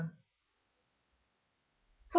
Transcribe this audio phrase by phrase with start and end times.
[0.01, 0.11] PROP.